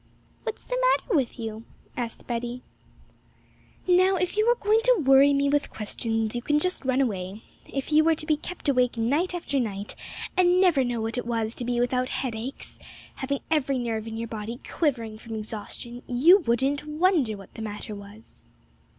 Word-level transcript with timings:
'What's 0.41 0.65
the 0.65 0.81
matter 0.97 1.15
with 1.15 1.37
you?' 1.37 1.63
asked 1.95 2.25
Betty. 2.25 2.63
'Now, 3.87 4.15
if 4.15 4.35
you 4.35 4.47
are 4.49 4.55
going 4.55 4.79
to 4.85 5.03
worry 5.03 5.31
me 5.31 5.47
with 5.47 5.69
questions, 5.69 6.35
you 6.35 6.41
can 6.41 6.57
just 6.57 6.83
run 6.83 7.01
away; 7.01 7.43
if 7.71 7.91
you 7.91 8.03
were 8.03 8.15
to 8.15 8.25
be 8.25 8.35
kept 8.35 8.67
awake 8.67 8.97
night 8.97 9.35
after 9.35 9.59
night, 9.59 9.95
and 10.35 10.59
never 10.59 10.83
know 10.83 11.01
what 11.01 11.19
it 11.19 11.27
was 11.27 11.53
to 11.53 11.65
be 11.65 11.79
without 11.79 12.09
headaches, 12.09 12.79
having 13.17 13.41
every 13.51 13.77
nerve 13.77 14.07
in 14.07 14.17
your 14.17 14.27
body 14.27 14.59
quivering 14.67 15.19
from 15.19 15.35
exhaustion, 15.35 16.01
you 16.07 16.39
wouldn't 16.39 16.83
wonder 16.87 17.37
what 17.37 17.53
the 17.53 17.61
matter 17.61 17.93
was.' 17.93 18.43